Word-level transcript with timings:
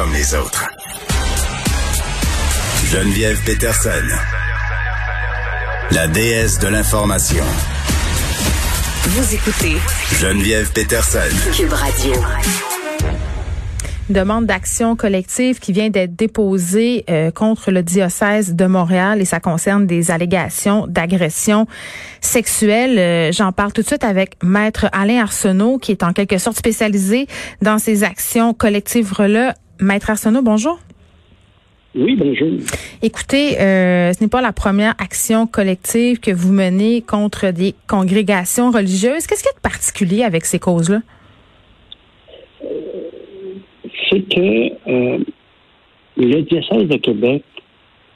comme 0.00 0.14
les 0.14 0.34
autres. 0.34 0.66
Geneviève 2.86 3.38
Peterson, 3.44 3.90
la 5.90 6.08
déesse 6.08 6.58
de 6.58 6.68
l'information. 6.68 7.44
Vous 9.02 9.34
écoutez 9.34 9.76
Geneviève 10.18 10.72
Peterson. 10.72 11.18
Cube 11.54 11.72
Radio. 11.74 12.14
demande 14.08 14.46
d'action 14.46 14.96
collective 14.96 15.58
qui 15.58 15.72
vient 15.72 15.90
d'être 15.90 16.16
déposée 16.16 17.04
euh, 17.10 17.30
contre 17.30 17.70
le 17.70 17.82
diocèse 17.82 18.54
de 18.54 18.64
Montréal 18.64 19.20
et 19.20 19.26
ça 19.26 19.38
concerne 19.38 19.86
des 19.86 20.10
allégations 20.10 20.86
d'agression 20.86 21.66
sexuelle. 22.22 22.98
Euh, 22.98 23.32
J'en 23.32 23.52
parle 23.52 23.74
tout 23.74 23.82
de 23.82 23.86
suite 23.86 24.04
avec 24.04 24.36
Maître 24.42 24.86
Alain 24.92 25.20
Arsenault 25.20 25.76
qui 25.76 25.92
est 25.92 26.02
en 26.02 26.14
quelque 26.14 26.38
sorte 26.38 26.56
spécialisé 26.56 27.26
dans 27.60 27.78
ces 27.78 28.02
actions 28.02 28.54
collectives-là. 28.54 29.54
Maître 29.80 30.10
Arsenault, 30.10 30.42
bonjour. 30.42 30.78
Oui, 31.94 32.14
bonjour. 32.16 32.48
Écoutez, 33.02 33.60
euh, 33.60 34.12
ce 34.12 34.22
n'est 34.22 34.30
pas 34.30 34.40
la 34.40 34.52
première 34.52 34.94
action 34.98 35.46
collective 35.46 36.20
que 36.20 36.30
vous 36.30 36.52
menez 36.52 37.02
contre 37.02 37.50
des 37.50 37.74
congrégations 37.88 38.70
religieuses. 38.70 39.26
Qu'est-ce 39.26 39.42
qu'il 39.42 39.50
y 39.50 39.54
a 39.54 39.56
de 39.56 39.62
particulier 39.62 40.22
avec 40.22 40.44
ces 40.44 40.58
causes-là? 40.60 41.00
C'est 44.08 44.22
que 44.28 44.88
euh, 44.88 45.18
le 46.16 46.42
diocèse 46.42 46.88
de 46.88 46.96
Québec 46.96 47.42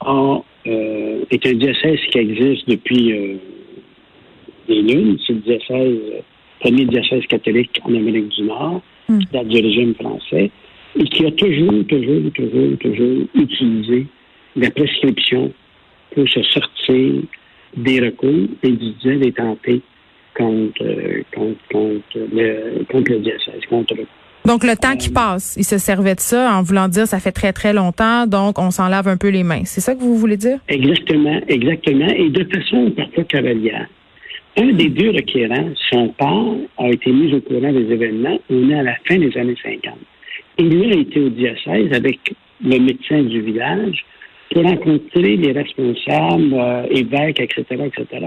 a, 0.01 0.37
euh, 0.67 1.25
est 1.31 1.45
un 1.45 1.53
diocèse 1.53 1.99
qui 2.11 2.17
existe 2.17 2.69
depuis 2.69 3.11
euh, 3.11 3.35
des 4.69 4.81
lunes. 4.81 5.17
C'est 5.25 5.33
le 5.33 5.39
diocèse, 5.39 5.97
premier 6.61 6.85
diocèse 6.85 7.25
catholique 7.27 7.81
en 7.83 7.93
Amérique 7.93 8.29
du 8.29 8.43
Nord, 8.43 8.81
Hmm. 9.07 9.19
qui 9.19 9.27
date 9.31 9.47
du 9.49 9.61
régime 9.61 9.93
français, 9.93 10.49
et 10.97 11.03
qui 11.05 11.25
a 11.25 11.31
toujours, 11.31 11.85
toujours, 11.87 12.31
toujours, 12.33 12.77
toujours 12.79 13.27
utilisé 13.35 14.07
la 14.55 14.71
prescription 14.71 15.51
pour 16.13 16.27
se 16.29 16.41
sortir 16.43 17.21
des 17.75 17.99
recours 17.99 18.47
individuels 18.63 19.27
et 19.27 19.31
tentés 19.33 19.81
contre, 20.35 20.83
euh, 20.83 21.23
contre, 21.33 21.59
contre, 21.71 22.19
le, 22.33 22.83
contre 22.91 23.11
le 23.11 23.19
diocèse, 23.19 23.61
contre 23.69 23.95
le 23.95 24.05
Donc, 24.45 24.63
le 24.63 24.75
temps 24.75 24.95
qui 24.95 25.09
passe, 25.09 25.55
il 25.57 25.63
se 25.63 25.77
servait 25.77 26.15
de 26.15 26.19
ça 26.19 26.53
en 26.53 26.61
voulant 26.61 26.87
dire 26.87 27.07
ça 27.07 27.19
fait 27.19 27.31
très, 27.31 27.51
très 27.51 27.73
longtemps, 27.73 28.27
donc 28.27 28.59
on 28.59 28.71
s'en 28.71 28.87
lave 28.87 29.07
un 29.07 29.17
peu 29.17 29.29
les 29.29 29.43
mains. 29.43 29.63
C'est 29.65 29.81
ça 29.81 29.95
que 29.95 29.99
vous 29.99 30.15
voulez 30.15 30.37
dire? 30.37 30.59
Exactement, 30.67 31.41
exactement, 31.47 32.07
et 32.07 32.29
de 32.29 32.43
façon 32.45 32.91
parfois 32.91 33.23
cavalière. 33.25 33.87
Un 34.57 34.71
des 34.71 34.87
deux 34.87 35.09
requérants, 35.09 35.71
son 35.89 36.07
père, 36.09 36.55
a 36.77 36.87
été 36.87 37.11
mis 37.11 37.33
au 37.33 37.41
courant 37.41 37.73
des 37.73 37.91
événements. 37.91 38.39
On 38.49 38.69
est 38.69 38.79
à 38.79 38.83
la 38.83 38.95
fin 39.05 39.17
des 39.17 39.37
années 39.37 39.57
50. 39.61 39.95
Il 40.57 40.69
lui 40.69 40.93
a 40.93 40.99
été 40.99 41.19
au 41.19 41.29
diocèse 41.29 41.91
avec 41.91 42.19
le 42.63 42.79
médecin 42.79 43.21
du 43.23 43.41
village 43.41 44.05
pour 44.51 44.63
rencontrer 44.63 45.35
les 45.35 45.51
responsables, 45.51 46.53
euh, 46.53 46.85
évêques, 46.91 47.39
etc., 47.39 47.63
etc. 47.85 48.25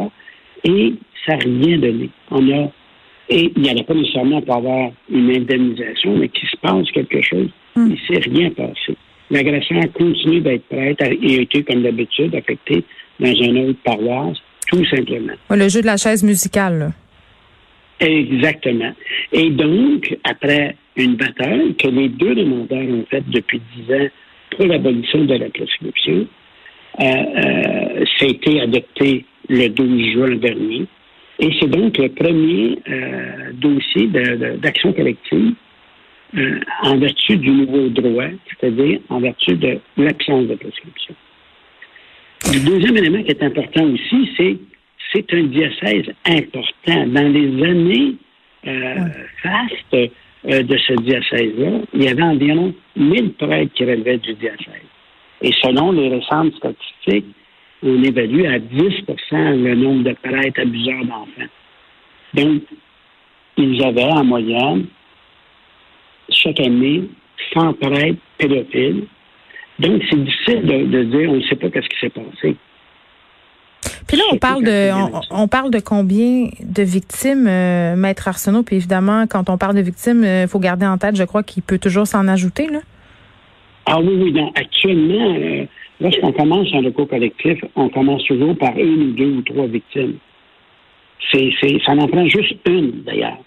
Et 0.64 0.94
ça 1.26 1.36
n'a 1.36 1.44
rien 1.44 1.78
donné. 1.78 2.10
On 2.30 2.50
a, 2.50 2.70
et 3.30 3.52
il 3.54 3.62
n'y 3.62 3.70
en 3.70 3.76
a 3.78 3.84
pas 3.84 3.94
nécessairement 3.94 4.42
pour 4.42 4.56
avoir 4.56 4.90
une 5.10 5.30
indemnisation, 5.30 6.16
mais 6.16 6.28
qu'il 6.28 6.48
se 6.48 6.56
passe 6.56 6.90
quelque 6.92 7.22
chose. 7.22 7.48
Il 7.76 7.84
ne 7.90 7.96
s'est 7.96 8.28
rien 8.30 8.50
passé. 8.50 8.96
L'agresseur 9.30 9.92
continue 9.92 10.40
d'être 10.40 10.64
prêtre 10.68 11.04
et 11.04 11.38
a 11.38 11.42
été, 11.42 11.62
comme 11.62 11.82
d'habitude, 11.82 12.34
affecté 12.34 12.82
dans 13.20 13.34
une 13.34 13.68
autre 13.68 13.78
paroisse, 13.84 14.38
tout 14.68 14.84
simplement. 14.86 15.34
Le 15.50 15.68
jeu 15.68 15.82
de 15.82 15.86
la 15.86 15.96
chaise 15.96 16.24
musicale. 16.24 16.78
là. 16.78 16.90
Exactement. 18.00 18.92
Et 19.32 19.50
donc, 19.50 20.16
après 20.24 20.76
une 21.04 21.16
bataille 21.16 21.74
que 21.76 21.88
les 21.88 22.08
deux 22.08 22.34
demandeurs 22.34 22.88
ont 22.88 23.04
faite 23.10 23.28
depuis 23.28 23.60
dix 23.76 23.94
ans 23.94 24.08
pour 24.50 24.66
l'abolition 24.66 25.24
de 25.24 25.34
la 25.34 25.48
prescription, 25.50 26.26
euh, 27.00 27.04
euh, 27.04 28.04
ça 28.18 28.26
a 28.26 28.28
été 28.28 28.60
adopté 28.60 29.24
le 29.48 29.68
12 29.68 30.12
juin 30.12 30.36
dernier. 30.36 30.86
Et 31.38 31.50
c'est 31.60 31.68
donc 31.68 31.96
le 31.98 32.08
premier 32.08 32.78
euh, 32.88 33.52
dossier 33.52 34.08
d'action 34.08 34.92
collective 34.92 35.54
en 36.82 36.98
vertu 36.98 37.36
du 37.38 37.50
nouveau 37.50 37.88
droit, 37.88 38.28
c'est-à-dire 38.50 39.00
en 39.08 39.20
vertu 39.20 39.54
de 39.54 39.78
l'absence 39.96 40.46
de 40.46 40.54
prescription. 40.56 41.14
Le 42.52 42.58
deuxième 42.60 42.96
élément 42.96 43.22
qui 43.22 43.30
est 43.30 43.42
important 43.42 43.84
aussi, 43.84 44.30
c'est 44.36 44.56
c'est 45.12 45.32
un 45.32 45.44
diocèse 45.44 46.12
important. 46.26 47.06
Dans 47.06 47.32
les 47.32 47.64
années 47.64 48.14
euh, 48.66 49.08
fastes 49.42 50.12
euh, 50.46 50.62
de 50.62 50.76
ce 50.78 50.92
diocèse-là, 50.94 51.80
il 51.94 52.02
y 52.02 52.08
avait 52.08 52.22
environ 52.22 52.74
1000 52.96 53.32
prêtres 53.34 53.72
qui 53.74 53.84
relevaient 53.84 54.18
du 54.18 54.34
diocèse. 54.34 54.88
Et 55.42 55.52
selon 55.62 55.92
les 55.92 56.08
récentes 56.08 56.54
statistiques, 56.54 57.26
on 57.82 58.02
évalue 58.02 58.44
à 58.46 58.58
10 58.58 58.78
le 59.30 59.74
nombre 59.74 60.04
de 60.04 60.14
prêtres 60.22 60.60
abuseurs 60.60 61.04
d'enfants. 61.04 61.50
Donc, 62.34 62.62
ils 63.56 63.82
avaient 63.84 64.04
en 64.04 64.24
moyenne, 64.24 64.86
chaque 66.28 66.60
année, 66.60 67.04
100 67.54 67.74
prêtres 67.74 68.20
pédophiles. 68.38 69.04
Donc, 69.78 70.02
c'est 70.10 70.24
difficile 70.24 70.62
de, 70.62 70.84
de 70.86 71.02
dire, 71.04 71.30
on 71.30 71.36
ne 71.36 71.42
sait 71.42 71.56
pas 71.56 71.70
qu'est-ce 71.70 71.88
qui 71.88 71.98
s'est 72.00 72.10
passé. 72.10 72.56
Puis 74.08 74.16
là, 74.16 74.24
on 74.32 74.38
parle 74.38 74.64
de, 74.64 74.90
on, 75.30 75.48
parle 75.48 75.70
de 75.70 75.80
combien 75.80 76.48
de 76.60 76.82
victimes, 76.82 77.46
euh, 77.46 77.94
Maître 77.94 78.26
Arsenault? 78.26 78.62
Puis 78.62 78.76
évidemment, 78.76 79.26
quand 79.28 79.50
on 79.50 79.58
parle 79.58 79.76
de 79.76 79.82
victimes, 79.82 80.24
il 80.24 80.48
faut 80.48 80.58
garder 80.58 80.86
en 80.86 80.96
tête, 80.96 81.14
je 81.14 81.24
crois 81.24 81.42
qu'il 81.42 81.62
peut 81.62 81.78
toujours 81.78 82.06
s'en 82.06 82.26
ajouter. 82.26 82.68
Là. 82.68 82.80
Ah 83.90 84.00
oui, 84.00 84.18
oui, 84.20 84.32
non. 84.32 84.52
Actuellement, 84.54 85.34
euh, 85.34 85.64
lorsqu'on 86.00 86.32
commence 86.32 86.68
un 86.74 86.82
recours 86.82 87.08
collectif, 87.08 87.58
on 87.74 87.88
commence 87.88 88.22
toujours 88.24 88.56
par 88.56 88.76
une 88.76 89.02
ou 89.02 89.12
deux 89.12 89.30
ou 89.30 89.42
trois 89.42 89.66
victimes. 89.66 90.16
C'est, 91.32 91.50
c'est, 91.60 91.78
ça 91.84 91.92
en 91.92 92.06
prend 92.06 92.26
juste 92.28 92.56
une, 92.66 93.02
d'ailleurs. 93.04 93.38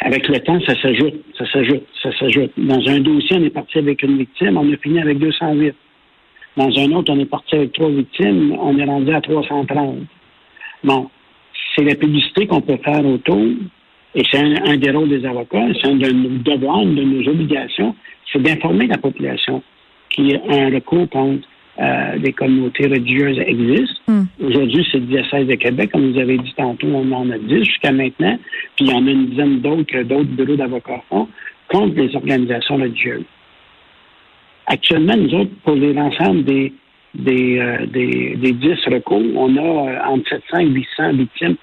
Avec 0.00 0.28
le 0.28 0.38
temps, 0.40 0.60
ça 0.66 0.80
s'ajoute, 0.80 1.24
ça 1.38 1.50
s'ajoute, 1.50 1.84
ça 2.02 2.16
s'ajoute. 2.18 2.52
Dans 2.56 2.88
un 2.88 3.00
dossier, 3.00 3.36
on 3.36 3.44
est 3.44 3.50
parti 3.50 3.78
avec 3.78 4.02
une 4.02 4.18
victime, 4.18 4.58
on 4.58 4.72
a 4.72 4.76
fini 4.76 5.00
avec 5.00 5.18
208. 5.18 5.74
Dans 6.56 6.70
un 6.78 6.92
autre, 6.92 7.12
on 7.12 7.18
est 7.18 7.26
parti 7.26 7.54
avec 7.54 7.72
trois 7.72 7.90
victimes, 7.90 8.56
on 8.58 8.78
est 8.78 8.84
rendu 8.84 9.12
à 9.12 9.20
330. 9.20 9.98
Bon, 10.84 11.10
c'est 11.74 11.84
la 11.84 11.94
publicité 11.94 12.46
qu'on 12.46 12.62
peut 12.62 12.78
faire 12.82 13.04
autour, 13.04 13.46
et 14.14 14.22
c'est 14.30 14.38
un, 14.38 14.54
un 14.64 14.76
des 14.76 14.90
rôles 14.90 15.08
des 15.08 15.24
avocats, 15.26 15.66
c'est 15.80 15.88
un 15.88 15.96
de 15.96 16.10
nos 16.10 16.38
devoirs, 16.38 16.80
une 16.80 16.94
de 16.94 17.02
nos 17.02 17.28
obligations, 17.28 17.94
c'est 18.32 18.42
d'informer 18.42 18.86
la 18.86 18.98
population 18.98 19.62
qu'il 20.10 20.30
y 20.30 20.34
a 20.34 20.40
un 20.48 20.70
recours 20.70 21.08
contre 21.10 21.46
euh, 21.78 22.18
des 22.18 22.32
communautés 22.32 22.86
religieuses 22.86 23.38
existe. 23.38 24.00
Hmm. 24.08 24.24
Aujourd'hui, 24.42 24.86
c'est 24.90 24.98
le 24.98 25.04
diocèse 25.04 25.46
de 25.46 25.56
Québec, 25.56 25.90
comme 25.92 26.10
vous 26.12 26.18
avez 26.18 26.38
dit 26.38 26.54
tantôt, 26.56 26.86
on 26.86 27.12
en 27.12 27.30
a 27.30 27.36
10 27.36 27.64
jusqu'à 27.64 27.92
maintenant, 27.92 28.38
puis 28.76 28.86
il 28.86 28.88
y 28.88 28.94
en 28.94 29.06
a 29.06 29.10
une 29.10 29.26
dizaine 29.26 29.60
d'autres 29.60 29.82
que 29.82 30.02
d'autres 30.02 30.30
bureaux 30.30 30.56
d'avocats 30.56 31.02
font 31.10 31.28
contre 31.68 31.96
les 31.96 32.16
organisations 32.16 32.76
religieuses. 32.76 33.24
Actuellement, 34.66 35.16
nous 35.16 35.32
autres, 35.34 35.50
pour 35.64 35.74
les- 35.74 35.92
l'ensemble 35.92 36.44
des, 36.44 36.72
des, 37.14 37.58
euh, 37.58 37.86
des, 37.86 38.36
des 38.36 38.52
10 38.52 38.68
recours, 38.92 39.22
on 39.36 39.56
a 39.56 39.90
euh, 39.90 39.98
entre 40.08 40.28
700 40.28 40.58
et 40.58 40.66
800 40.66 41.12
victimes 41.14 41.56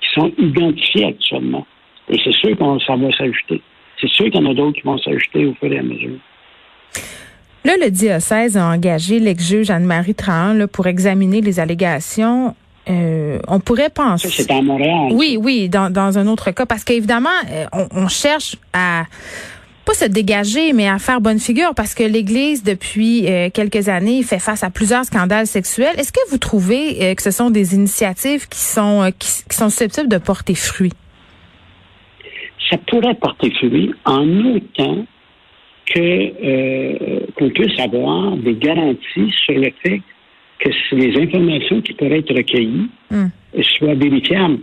qui 0.00 0.08
sont 0.14 0.32
identifiées 0.38 1.06
actuellement. 1.06 1.66
Et 2.08 2.16
c'est 2.24 2.32
sûr 2.34 2.56
que 2.56 2.64
ça 2.86 2.96
va 2.96 3.12
s'ajouter. 3.12 3.60
C'est 4.00 4.08
sûr 4.10 4.26
qu'il 4.30 4.40
y 4.42 4.46
en 4.46 4.50
a 4.50 4.54
d'autres 4.54 4.76
qui 4.80 4.82
vont 4.86 4.96
s'ajouter 4.98 5.44
au 5.46 5.54
fur 5.54 5.70
et 5.72 5.78
à 5.78 5.82
mesure. 5.82 6.16
Là, 7.64 7.72
le 7.82 7.90
diocèse 7.90 8.56
a 8.56 8.66
engagé 8.66 9.18
l'ex-juge 9.18 9.70
Anne-Marie 9.70 10.14
Trahan 10.14 10.54
là, 10.54 10.66
pour 10.68 10.86
examiner 10.86 11.40
les 11.42 11.60
allégations. 11.60 12.54
Euh, 12.88 13.38
on 13.48 13.60
pourrait 13.60 13.90
penser. 13.90 14.28
c'est 14.28 14.50
à 14.50 14.62
Montréal. 14.62 15.08
Oui, 15.12 15.36
oui, 15.38 15.68
dans, 15.68 15.92
dans 15.92 16.16
un 16.16 16.26
autre 16.28 16.50
cas, 16.52 16.64
parce 16.64 16.84
qu'évidemment, 16.84 17.28
on, 17.74 17.86
on 17.92 18.08
cherche 18.08 18.56
à 18.72 19.02
pas 19.88 19.94
se 19.94 20.04
dégager, 20.04 20.72
mais 20.74 20.86
à 20.86 20.98
faire 20.98 21.20
bonne 21.20 21.38
figure, 21.38 21.74
parce 21.74 21.94
que 21.94 22.02
l'Église, 22.02 22.62
depuis 22.62 23.26
euh, 23.26 23.48
quelques 23.52 23.88
années, 23.88 24.22
fait 24.22 24.38
face 24.38 24.62
à 24.62 24.70
plusieurs 24.70 25.04
scandales 25.04 25.46
sexuels. 25.46 25.98
Est-ce 25.98 26.12
que 26.12 26.30
vous 26.30 26.38
trouvez 26.38 27.02
euh, 27.02 27.14
que 27.14 27.22
ce 27.22 27.30
sont 27.30 27.48
des 27.50 27.74
initiatives 27.74 28.48
qui 28.48 28.58
sont 28.58 29.02
euh, 29.02 29.10
qui, 29.18 29.44
qui 29.48 29.56
sont 29.56 29.70
susceptibles 29.70 30.08
de 30.08 30.18
porter 30.18 30.54
fruit? 30.54 30.92
ça 32.70 32.76
pourrait 32.86 33.14
porter 33.14 33.50
fruit 33.52 33.94
en 34.04 34.28
autant 34.44 35.06
que 35.86 37.32
qu'on 37.32 37.48
puisse 37.48 37.80
avoir 37.80 38.36
des 38.36 38.54
garanties 38.56 39.32
sur 39.46 39.54
le 39.54 39.70
fait 39.82 40.02
que 40.58 40.68
les 40.94 41.18
informations 41.18 41.80
qui 41.80 41.94
pourraient 41.94 42.18
être 42.18 42.34
recueillies 42.36 42.90
Hmm. 43.10 43.28
soient 43.62 43.94
vérifiables 43.94 44.58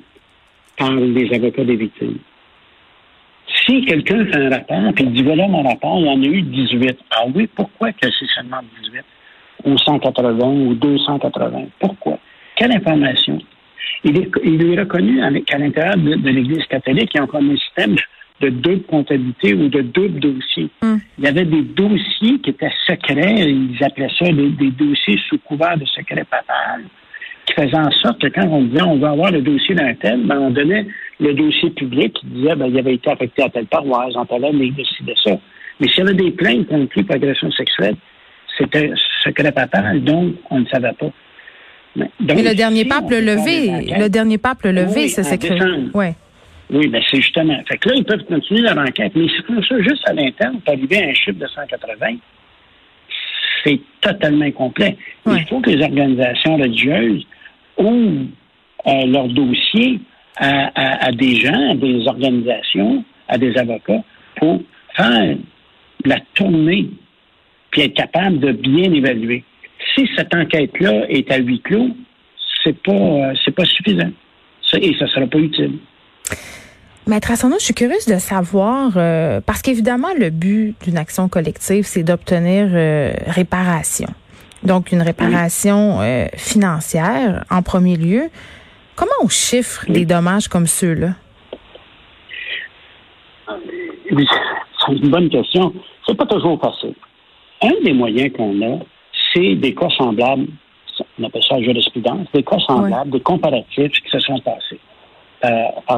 par 0.77 0.91
les 0.91 1.33
avocats 1.33 1.63
des 1.63 1.75
victimes. 1.75 2.19
Si 3.65 3.83
quelqu'un 3.85 4.25
fait 4.25 4.45
un 4.45 4.49
rapport 4.49 4.91
et 4.97 5.03
dit 5.03 5.23
voilà 5.23 5.47
mon 5.47 5.63
rapport, 5.63 5.97
il 5.99 6.05
y 6.05 6.09
en 6.09 6.21
a 6.21 6.25
eu 6.25 6.41
18. 6.41 6.97
Ah 7.11 7.23
oui, 7.33 7.49
pourquoi 7.55 7.91
que 7.93 8.07
c'est 8.11 8.27
seulement 8.35 8.61
18 8.83 9.03
ou 9.65 9.77
180 9.77 10.45
ou 10.45 10.73
280? 10.75 11.65
Pourquoi? 11.79 12.19
Quelle 12.55 12.73
information? 12.73 13.39
Il 14.03 14.17
est, 14.17 14.29
il 14.43 14.71
est 14.71 14.79
reconnu 14.79 15.23
avec, 15.23 15.51
à 15.53 15.57
l'intérieur 15.57 15.97
de, 15.97 16.15
de 16.15 16.29
l'Église 16.29 16.65
catholique, 16.65 17.11
ils 17.15 17.21
ont 17.21 17.27
comme 17.27 17.49
un 17.49 17.57
système 17.57 17.95
de 18.41 18.49
double 18.49 18.83
comptabilité 18.83 19.53
ou 19.53 19.69
de 19.69 19.81
double 19.81 20.19
dossier. 20.19 20.69
Hmm. 20.83 20.97
Il 21.17 21.23
y 21.23 21.27
avait 21.27 21.45
des 21.45 21.61
dossiers 21.61 22.39
qui 22.39 22.49
étaient 22.49 22.71
secrets, 22.85 23.49
ils 23.49 23.77
appelaient 23.83 24.09
ça 24.19 24.25
des, 24.25 24.49
des 24.49 24.71
dossiers 24.71 25.19
sous 25.27 25.39
couvert 25.39 25.77
de 25.77 25.85
secret 25.85 26.25
papal, 26.29 26.83
qui 27.45 27.53
faisaient 27.53 27.77
en 27.77 27.91
sorte 27.91 28.21
que 28.21 28.27
quand 28.27 28.47
on 28.47 28.63
disait 28.63 28.83
on 28.83 28.97
veut 28.97 29.07
avoir 29.07 29.31
le 29.31 29.41
dossier 29.41 29.73
d'un 29.73 29.93
tel, 29.95 30.21
ben 30.25 30.37
on 30.37 30.51
donnait 30.51 30.85
le 31.19 31.33
dossier 31.33 31.69
public 31.71 32.13
qui 32.13 32.25
disait 32.27 32.55
ben, 32.55 32.67
il 32.67 32.77
avait 32.77 32.95
été 32.95 33.09
affecté 33.09 33.43
à 33.43 33.49
telle 33.49 33.67
paroisse, 33.67 34.15
en 34.15 34.25
telle 34.25 34.45
année, 34.45 34.71
de 34.71 35.13
ça. 35.23 35.37
Mais 35.79 35.87
s'il 35.87 35.99
y 35.99 36.01
avait 36.01 36.13
des 36.13 36.31
plaintes 36.31 36.67
contre 36.67 37.01
pour 37.01 37.15
agression 37.15 37.51
sexuelle, 37.51 37.95
c'était 38.57 38.91
secret 39.23 39.51
papal, 39.51 40.03
donc 40.03 40.35
on 40.49 40.59
ne 40.59 40.65
savait 40.67 40.93
pas. 40.93 41.11
Mais, 41.95 42.09
le 42.19 42.55
dernier 42.55 42.85
pape 42.85 43.09
le 43.09 43.21
levé, 43.21 43.95
le 43.97 44.09
dernier 44.09 44.37
pape 44.37 44.63
le 44.63 44.71
levé, 44.71 45.07
ce 45.07 45.23
secret. 45.23 45.57
Ouais. 45.93 46.15
Oui, 46.69 46.87
ben 46.87 47.01
c'est 47.09 47.21
justement. 47.21 47.57
Fait 47.67 47.77
que 47.77 47.89
là, 47.89 47.95
ils 47.97 48.03
peuvent 48.03 48.23
continuer 48.25 48.61
leur 48.61 48.77
enquête, 48.77 49.11
mais 49.15 49.25
ils 49.25 49.43
font 49.45 49.61
ça 49.61 49.79
juste 49.81 50.07
à 50.09 50.13
l'interne 50.13 50.59
pour 50.61 50.73
arriver 50.73 51.03
à 51.03 51.09
un 51.09 51.13
chiffre 51.13 51.39
de 51.39 51.47
180. 51.47 52.17
C'est 53.63 53.79
totalement 54.01 54.45
incomplet. 54.45 54.97
Il 55.27 55.45
faut 55.47 55.59
que 55.59 55.69
les 55.69 55.83
organisations 55.83 56.57
religieuses 56.57 57.25
ouvrent 57.77 58.25
euh, 58.87 59.05
leur 59.05 59.27
dossier 59.27 59.99
à, 60.37 61.11
des 61.11 61.35
gens, 61.35 61.71
à 61.71 61.75
des 61.75 62.07
organisations, 62.07 63.03
à 63.27 63.37
des 63.37 63.57
avocats 63.57 64.03
pour 64.37 64.61
faire 64.95 65.37
la 66.03 66.17
tournée 66.33 66.89
puis 67.71 67.81
être 67.81 67.93
capable 67.93 68.39
de 68.39 68.51
bien 68.51 68.91
évaluer. 68.93 69.43
Si 69.95 70.07
cette 70.15 70.33
enquête-là 70.33 71.05
est 71.09 71.29
à 71.31 71.37
huis 71.37 71.61
clos, 71.61 71.89
c'est 72.63 72.77
pas 72.81 72.91
euh, 72.91 73.33
c'est 73.43 73.53
pas 73.53 73.65
suffisant. 73.65 74.11
et 74.73 74.95
ça 74.97 75.07
sera 75.07 75.27
pas 75.27 75.39
utile. 75.39 75.79
Maître 77.07 77.29
Assono, 77.29 77.57
je 77.59 77.65
suis 77.65 77.73
curieuse 77.75 78.07
de 78.07 78.17
savoir, 78.17 78.93
euh, 78.95 79.39
parce 79.39 79.61
qu'évidemment, 79.61 80.07
le 80.19 80.31
but 80.31 80.75
d'une 80.83 80.97
action 80.97 81.29
collective, 81.29 81.85
c'est 81.85 82.01
d'obtenir 82.01 82.67
euh, 82.73 83.13
réparation. 83.27 84.07
Donc, 84.63 84.91
une 84.91 85.03
réparation 85.03 86.01
euh, 86.01 86.25
financière 86.35 87.45
en 87.51 87.61
premier 87.61 87.95
lieu. 87.95 88.23
Comment 88.95 89.11
on 89.23 89.27
chiffre 89.27 89.85
des 89.89 90.05
dommages 90.05 90.47
comme 90.47 90.67
ceux-là? 90.67 91.11
C'est 94.09 94.93
une 94.93 95.09
bonne 95.09 95.29
question. 95.29 95.73
C'est 96.07 96.15
pas 96.15 96.25
toujours 96.25 96.59
facile. 96.61 96.93
Un 97.61 97.83
des 97.83 97.93
moyens 97.93 98.31
qu'on 98.33 98.61
a, 98.61 98.79
c'est 99.33 99.55
des 99.55 99.73
cas 99.73 99.89
semblables, 99.97 100.47
on 101.19 101.23
appelle 101.23 101.43
ça 101.43 101.55
la 101.57 101.63
jurisprudence, 101.63 102.27
des 102.33 102.43
cas 102.43 102.59
semblables, 102.59 103.11
des 103.11 103.19
comparatifs 103.19 103.91
qui 103.91 104.09
se 104.09 104.19
sont 104.19 104.39
passés. 104.39 104.79
Euh, 105.43 105.97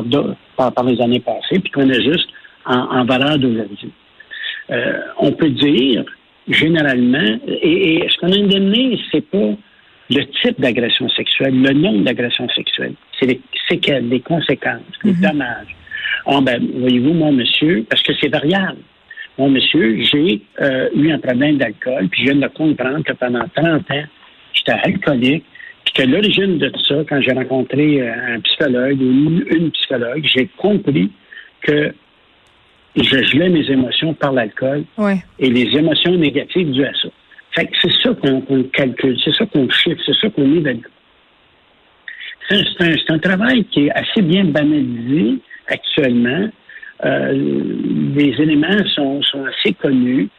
par, 0.57 0.83
les 0.83 0.99
années 0.99 1.19
passées, 1.19 1.59
puis 1.59 1.71
qu'on 1.71 1.89
est 1.89 2.01
juste 2.01 2.27
en, 2.65 3.05
valeur 3.05 3.37
d'aujourd'hui. 3.37 3.91
Euh, 4.71 4.99
on 5.19 5.31
peut 5.31 5.51
dire, 5.51 6.03
généralement, 6.49 7.37
et, 7.47 8.05
ce 8.09 8.17
qu'on 8.17 8.31
a 8.31 8.35
indemné, 8.35 8.99
c'est 9.11 9.21
pas 9.21 9.51
le 10.09 10.23
type 10.41 10.59
d'agression 10.59 11.09
sexuelle, 11.09 11.61
le 11.61 11.73
nombre 11.73 12.03
d'agressions 12.03 12.47
sexuelles, 12.49 12.93
c'est 13.19 13.27
les 13.27 13.41
séquelles, 13.69 14.07
les 14.07 14.21
conséquences, 14.21 14.81
les 15.03 15.11
mm-hmm. 15.11 15.29
dommages. 15.31 15.75
Oh, 16.25 16.41
ben, 16.41 16.65
voyez-vous, 16.79 17.13
mon 17.13 17.31
monsieur, 17.31 17.85
parce 17.89 18.01
que 18.01 18.13
c'est 18.19 18.29
variable. 18.29 18.79
Mon 19.37 19.49
monsieur, 19.49 20.01
j'ai 20.01 20.41
euh, 20.61 20.89
eu 20.95 21.11
un 21.11 21.19
problème 21.19 21.57
d'alcool, 21.57 22.07
puis 22.09 22.21
je 22.23 22.31
viens 22.31 22.41
de 22.41 22.47
comprendre 22.47 23.03
que 23.03 23.13
pendant 23.13 23.45
30 23.55 23.91
ans, 23.91 24.03
j'étais 24.53 24.71
alcoolique, 24.71 25.43
que 25.97 26.03
l'origine 26.03 26.59
de 26.59 26.69
tout 26.69 26.83
ça, 26.85 26.95
quand 27.09 27.19
j'ai 27.21 27.31
rencontré 27.31 28.01
euh, 28.01 28.35
un 28.35 28.39
psychologue 28.41 29.01
ou 29.01 29.41
une, 29.49 29.71
psychologue, 29.71 30.23
j'ai 30.23 30.47
compris 30.57 31.11
que 31.61 31.91
je 32.95 33.23
gelais 33.23 33.49
mes 33.49 33.69
émotions 33.69 34.13
par 34.13 34.31
l'alcool 34.31 34.83
et 35.39 35.49
les 35.49 35.77
émotions 35.77 36.15
négatives 36.15 36.71
dues 36.71 36.85
à 36.85 36.93
ça. 36.93 37.09
Fait 37.57 37.69
c'est 37.81 37.91
ça 38.03 38.13
qu'on 38.13 38.63
calcule, 38.71 39.17
c'est 39.23 39.33
ça 39.33 39.45
qu'on 39.47 39.67
chiffre, 39.69 39.99
c'est 40.05 40.15
ça 40.21 40.29
qu'on 40.29 40.55
évalue. 40.55 40.81
C'est 42.49 43.09
un, 43.09 43.19
travail 43.19 43.65
qui 43.65 43.87
est 43.87 43.91
assez 43.91 44.21
bien 44.21 44.45
banalisé 44.45 45.39
actuellement. 45.67 46.49
Euh, 47.03 47.33
les 48.15 48.33
éléments 48.39 48.85
sont, 48.95 49.21
sont 49.23 49.43
assez 49.45 49.73
connus 49.73 50.29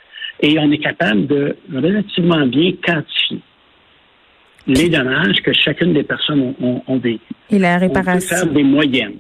et 0.40 0.58
on 0.58 0.70
est 0.70 0.78
capable 0.78 1.26
de 1.26 1.56
relativement 1.72 2.46
bien 2.46 2.72
quantifier 2.82 3.40
les 4.68 4.88
dommages 4.88 5.42
que 5.42 5.52
chacune 5.52 5.94
des 5.94 6.04
personnes 6.04 6.54
ont, 6.60 6.82
ont, 6.86 6.98
vécu. 6.98 7.32
Et 7.50 7.58
la 7.58 7.78
réparation. 7.78 8.36
On 8.36 8.40
peut 8.40 8.46
faire 8.46 8.54
des 8.54 8.62
moyennes. 8.62 9.18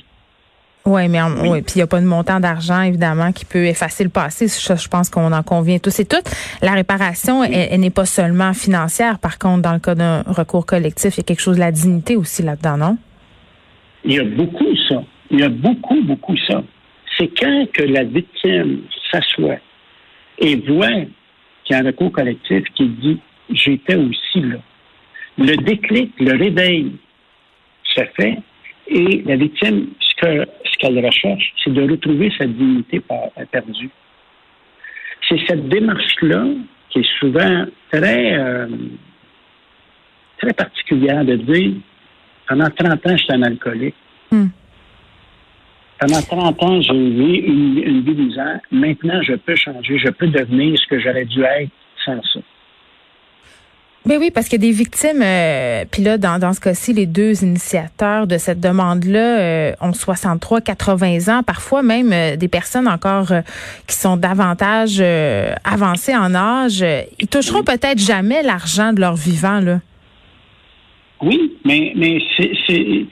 Ouais, 0.84 1.08
mais 1.08 1.20
oui, 1.42 1.60
puis 1.60 1.74
il 1.74 1.78
n'y 1.78 1.82
a 1.82 1.86
pas 1.86 2.00
de 2.00 2.06
montant 2.06 2.40
d'argent 2.40 2.80
évidemment 2.80 3.32
qui 3.32 3.44
peut 3.44 3.66
effacer 3.66 4.04
le 4.04 4.10
passé. 4.10 4.46
je 4.48 4.88
pense 4.88 5.10
qu'on 5.10 5.32
en 5.32 5.42
convient 5.42 5.78
tous 5.78 6.00
et 6.00 6.06
toutes. 6.06 6.30
La 6.62 6.72
réparation, 6.72 7.44
elle, 7.44 7.80
n'est 7.80 7.90
pas 7.90 8.06
seulement 8.06 8.54
financière. 8.54 9.18
Par 9.18 9.38
contre, 9.38 9.62
dans 9.62 9.74
le 9.74 9.80
cas 9.80 9.94
d'un 9.94 10.22
recours 10.22 10.64
collectif, 10.64 11.16
il 11.16 11.18
y 11.18 11.20
a 11.20 11.24
quelque 11.24 11.42
chose 11.42 11.56
de 11.56 11.60
la 11.60 11.72
dignité 11.72 12.16
aussi 12.16 12.42
là-dedans, 12.42 12.78
non? 12.78 12.96
Il 14.04 14.14
y 14.14 14.18
a 14.18 14.24
beaucoup 14.24 14.74
ça. 14.88 15.02
Il 15.30 15.40
y 15.40 15.42
a 15.42 15.50
beaucoup, 15.50 16.00
beaucoup 16.02 16.36
ça. 16.46 16.62
C'est 17.18 17.28
quand 17.38 17.66
que 17.72 17.82
la 17.82 18.04
victime 18.04 18.82
s'assoit 19.10 19.58
et 20.38 20.56
voit 20.56 20.88
qu'il 21.64 21.70
y 21.70 21.74
a 21.74 21.78
un 21.78 21.84
recours 21.84 22.12
collectif 22.12 22.64
qui 22.74 22.86
dit 22.88 23.20
j'étais 23.50 23.96
aussi 23.96 24.40
là 24.40 24.56
le 25.38 25.56
déclic, 25.56 26.12
le 26.18 26.36
réveil 26.36 26.92
se 27.94 28.02
fait 28.16 28.38
et 28.88 29.22
la 29.24 29.36
victime, 29.36 29.88
ce 30.20 30.46
ce 30.64 30.78
qu'elle 30.78 31.04
recherche, 31.04 31.52
c'est 31.62 31.72
de 31.72 31.90
retrouver 31.90 32.32
sa 32.38 32.46
dignité 32.46 33.02
perdue. 33.50 33.90
C'est 35.28 35.40
cette 35.46 35.68
démarche-là 35.68 36.44
qui 36.90 37.00
est 37.00 37.18
souvent 37.18 37.66
très, 37.90 38.38
euh, 38.38 38.66
très 40.38 40.52
particulière 40.52 41.24
de 41.24 41.36
dire 41.36 41.72
pendant 42.48 42.70
30 42.70 43.06
ans, 43.06 43.16
j'étais 43.16 43.34
un 43.34 43.42
alcoolique. 43.42 43.94
Hmm. 44.30 44.46
Pendant 46.00 46.22
30 46.22 46.62
ans, 46.62 46.80
j'ai 46.80 46.94
eu 46.94 47.42
une, 47.44 47.82
une 47.84 48.00
vie 48.02 48.14
misère. 48.14 48.60
Maintenant, 48.70 49.20
je 49.22 49.34
peux 49.34 49.56
changer. 49.56 49.98
Je 49.98 50.08
peux 50.08 50.28
devenir 50.28 50.78
ce 50.78 50.86
que 50.86 50.98
j'aurais 50.98 51.26
dû 51.26 51.42
être 51.42 51.70
sans 52.04 52.22
ça. 52.22 52.40
Ben 54.08 54.16
oui, 54.18 54.30
parce 54.30 54.48
qu'il 54.48 54.64
y 54.64 54.66
a 54.66 54.70
des 54.70 54.74
victimes, 54.74 55.20
euh, 55.20 55.84
puis 55.92 56.02
là, 56.02 56.16
dans, 56.16 56.38
dans 56.38 56.54
ce 56.54 56.60
cas-ci, 56.60 56.94
les 56.94 57.04
deux 57.04 57.44
initiateurs 57.44 58.26
de 58.26 58.38
cette 58.38 58.58
demande-là 58.58 59.38
euh, 59.38 59.72
ont 59.82 59.92
63, 59.92 60.62
80 60.62 61.28
ans, 61.28 61.42
parfois 61.42 61.82
même 61.82 62.10
euh, 62.14 62.36
des 62.36 62.48
personnes 62.48 62.88
encore 62.88 63.34
qui 63.86 63.94
sont 63.94 64.16
davantage 64.16 65.02
avancées 65.62 66.16
en 66.16 66.34
âge. 66.34 66.82
Ils 67.20 67.28
toucheront 67.28 67.62
peut-être 67.62 67.98
jamais 67.98 68.42
l'argent 68.42 68.94
de 68.94 69.00
leur 69.02 69.14
vivant, 69.14 69.60
là. 69.60 69.80
Oui, 71.20 71.58
mais, 71.66 71.92
mais 71.94 72.18
c'est, 72.38 73.06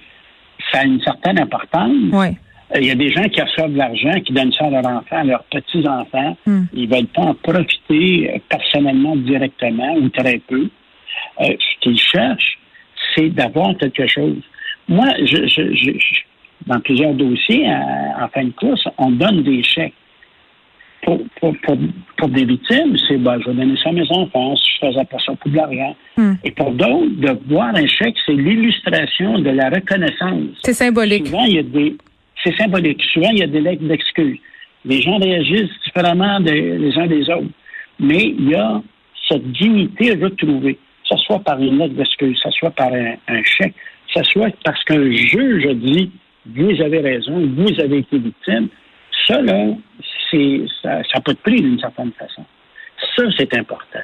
ça 0.73 0.78
a 0.78 0.85
une 0.85 1.02
certaine 1.02 1.38
importance. 1.38 1.92
Oui. 2.11 2.28
Il 2.75 2.87
y 2.87 2.90
a 2.90 2.94
des 2.94 3.11
gens 3.11 3.25
qui 3.25 3.42
reçoivent 3.42 3.73
de 3.73 3.76
l'argent, 3.76 4.18
qui 4.25 4.32
donnent 4.32 4.52
ça 4.52 4.64
à 4.64 4.71
leurs 4.71 4.87
enfants, 4.87 5.16
à 5.18 5.25
leurs 5.25 5.44
petits-enfants. 5.44 6.38
Hmm. 6.47 6.62
Ils 6.73 6.88
veulent 6.88 7.06
pas 7.09 7.23
en 7.23 7.35
profiter 7.35 8.40
personnellement, 8.49 9.14
directement 9.14 9.94
ou 9.97 10.09
très 10.09 10.40
peu. 10.49 10.71
Euh, 11.40 11.45
ce 11.59 11.81
qu'ils 11.81 11.99
cherchent, 11.99 12.59
c'est 13.14 13.28
d'avoir 13.31 13.76
quelque 13.76 14.07
chose. 14.07 14.40
Moi, 14.88 15.07
je, 15.21 15.47
je, 15.47 15.93
dans 16.66 16.81
plusieurs 16.81 17.14
dossiers, 17.14 17.66
en 17.69 18.28
fin 18.28 18.45
de 18.45 18.50
course, 18.50 18.87
on 18.99 19.11
donne 19.11 19.43
des 19.43 19.62
chèques. 19.62 19.95
Pour, 21.02 21.21
pour, 21.40 21.55
pour, 22.16 22.28
des 22.31 22.45
victimes, 22.45 22.97
c'est 23.07 23.19
ben, 23.19 23.38
je 23.40 23.49
vais 23.49 23.55
donner 23.55 23.76
ça 23.81 23.90
à 23.90 23.93
mes 23.93 24.11
enfants, 24.11 24.57
si 24.57 24.71
je 24.73 24.87
faisais 24.87 25.05
pas 25.05 25.19
ça 25.25 25.35
pour 25.37 25.50
de 25.52 25.57
l'argent. 25.57 25.97
Hmm. 26.16 26.33
Et 26.43 26.50
pour 26.50 26.73
d'autres, 26.73 27.21
de 27.21 27.38
voir 27.49 27.76
un 27.76 27.87
chèque, 27.87 28.16
c'est 28.26 28.33
l'illustration 28.33 29.38
de 29.38 29.50
la 29.50 29.71
reconnaissance. 29.71 30.59
C'est 30.64 30.73
symbolique. 30.73 31.28
Souvent, 31.28 31.45
il 31.45 31.55
y 31.55 31.59
a 31.59 31.62
des. 31.62 31.97
C'est 32.43 32.57
symbolique. 32.57 33.00
Souvent, 33.12 33.31
il 33.31 33.38
y 33.38 33.43
a 33.45 33.47
des 33.47 33.61
lettres 33.61 33.85
d'excuses. 33.85 34.38
Les 34.85 35.00
gens 35.00 35.19
réagissent 35.19 35.71
différemment 35.85 36.40
des, 36.40 36.76
les 36.76 36.99
uns 36.99 37.07
des 37.07 37.31
autres. 37.31 37.50
Mais 38.00 38.35
il 38.37 38.50
y 38.50 38.55
a 38.57 38.83
cette 39.28 39.52
dignité 39.52 40.14
retrouvée 40.14 40.78
ce 41.08 41.16
soit 41.18 41.40
par 41.40 41.58
une 41.60 41.78
lettre 41.78 41.94
d'excuse, 41.94 42.38
ce 42.42 42.50
soit 42.50 42.70
par 42.70 42.92
un, 42.92 43.42
chèque, 43.42 43.75
que 43.75 44.22
ce 44.22 44.30
soit 44.30 44.50
parce 44.64 44.82
qu'un 44.84 45.10
juge 45.10 45.66
a 45.66 45.75
dit 45.75 46.10
vous 46.46 46.80
avez 46.80 47.00
raison, 47.00 47.44
vous 47.56 47.80
avez 47.80 47.98
été 47.98 48.18
victime, 48.18 48.68
ça, 49.26 49.40
là, 49.42 49.75
ça 50.30 50.88
n'a 50.88 51.20
pas 51.25 51.32
de 51.32 51.38
prix 51.38 51.60
d'une 51.60 51.78
certaine 51.78 52.12
façon. 52.12 52.44
Ça, 53.16 53.25
c'est 53.36 53.56
important. 53.56 54.00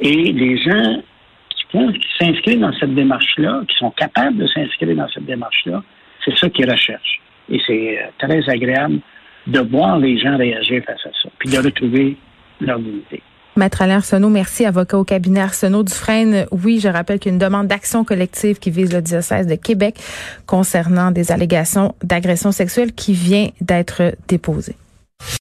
Et 0.00 0.32
les 0.32 0.58
gens 0.58 1.02
qui, 1.50 1.78
qui 1.78 2.08
s'inscrivent 2.18 2.60
dans 2.60 2.72
cette 2.74 2.94
démarche-là, 2.94 3.62
qui 3.68 3.76
sont 3.76 3.90
capables 3.90 4.36
de 4.36 4.46
s'inscrire 4.46 4.94
dans 4.94 5.08
cette 5.08 5.24
démarche-là, 5.24 5.82
c'est 6.24 6.36
ça 6.36 6.48
qu'ils 6.50 6.70
recherchent. 6.70 7.20
Et 7.48 7.60
c'est 7.66 7.98
euh, 7.98 8.06
très 8.18 8.48
agréable 8.48 9.00
de 9.46 9.60
voir 9.60 9.98
les 9.98 10.18
gens 10.18 10.36
réagir 10.36 10.82
face 10.84 11.06
à 11.06 11.10
ça, 11.22 11.28
puis 11.38 11.50
de 11.50 11.58
retrouver 11.58 12.16
leur 12.60 12.78
dignité. 12.78 13.22
Maître 13.56 13.80
Alain 13.80 13.96
Arsenault, 13.96 14.28
merci, 14.28 14.66
avocat 14.66 14.98
au 14.98 15.04
cabinet 15.04 15.40
Arsenault 15.40 15.82
Dufresne. 15.82 16.46
Oui, 16.50 16.78
je 16.78 16.88
rappelle 16.88 17.18
qu'il 17.18 17.30
y 17.30 17.32
a 17.32 17.34
une 17.34 17.38
demande 17.38 17.68
d'action 17.68 18.04
collective 18.04 18.58
qui 18.58 18.70
vise 18.70 18.92
le 18.92 19.00
diocèse 19.00 19.46
de 19.46 19.54
Québec 19.54 19.98
concernant 20.46 21.10
des 21.10 21.32
allégations 21.32 21.94
d'agression 22.02 22.52
sexuelle 22.52 22.92
qui 22.92 23.14
vient 23.14 23.48
d'être 23.62 24.14
déposée. 24.28 24.76